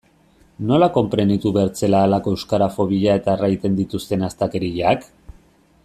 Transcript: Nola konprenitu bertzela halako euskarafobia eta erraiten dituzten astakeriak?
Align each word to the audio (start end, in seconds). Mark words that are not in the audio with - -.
Nola 0.69 0.85
konprenitu 0.95 1.51
bertzela 1.57 1.99
halako 2.05 2.33
euskarafobia 2.37 3.19
eta 3.21 3.37
erraiten 3.39 3.79
dituzten 3.83 4.29
astakeriak? 4.31 5.07